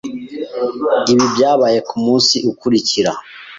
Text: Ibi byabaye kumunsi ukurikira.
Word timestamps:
Ibi 1.11 1.25
byabaye 1.33 1.79
kumunsi 1.89 2.35
ukurikira. 2.51 3.11